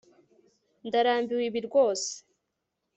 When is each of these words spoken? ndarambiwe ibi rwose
ndarambiwe 0.87 1.43
ibi 1.49 1.59
rwose 1.67 2.11